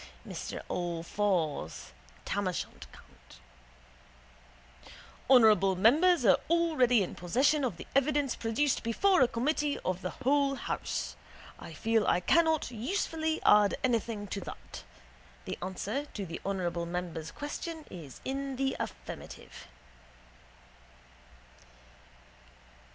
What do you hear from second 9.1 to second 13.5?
a committee of the whole house. I feel I cannot usefully